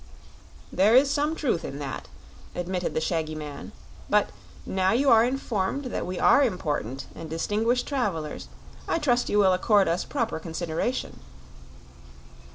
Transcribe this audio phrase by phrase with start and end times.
[0.73, 2.07] "There is some truth in that,"
[2.55, 3.71] admitted the shaggy man;
[4.09, 4.31] "but,
[4.65, 8.47] now you are informed that we are important and distinguished travelers,
[8.87, 11.19] I trust you will accord us proper consideration."